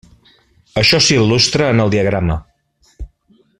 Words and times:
Això 0.81 0.99
s'il·lustra 1.07 1.69
en 1.75 1.85
el 1.85 1.93
diagrama. 1.97 2.39